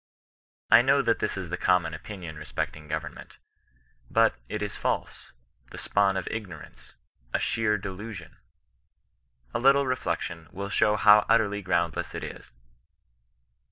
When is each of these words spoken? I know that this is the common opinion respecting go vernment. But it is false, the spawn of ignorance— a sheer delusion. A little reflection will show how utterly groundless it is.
I 0.71 0.81
know 0.81 1.03
that 1.03 1.19
this 1.19 1.37
is 1.37 1.51
the 1.51 1.59
common 1.61 1.93
opinion 1.93 2.35
respecting 2.35 2.87
go 2.87 2.97
vernment. 2.99 3.37
But 4.09 4.33
it 4.49 4.63
is 4.63 4.75
false, 4.75 5.31
the 5.69 5.77
spawn 5.77 6.17
of 6.17 6.27
ignorance— 6.31 6.95
a 7.35 7.39
sheer 7.39 7.77
delusion. 7.77 8.37
A 9.53 9.59
little 9.59 9.85
reflection 9.85 10.47
will 10.51 10.69
show 10.69 10.95
how 10.95 11.27
utterly 11.29 11.61
groundless 11.61 12.15
it 12.15 12.23
is. 12.23 12.51